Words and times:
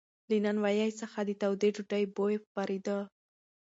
له 0.29 0.37
نانوایۍ 0.43 0.91
څخه 1.01 1.19
د 1.23 1.29
تودې 1.41 1.69
ډوډۍ 1.75 2.03
بوی 2.15 2.35
خپرېده. 2.43 2.97